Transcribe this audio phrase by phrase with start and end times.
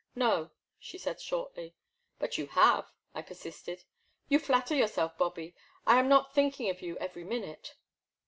[0.13, 0.49] '* No/*
[0.79, 1.75] she said shortly.
[2.17, 3.83] But you have/* I persisted.
[4.29, 5.53] You flatter yourself, Bobby.
[5.85, 7.75] I am not think ing of you every minute.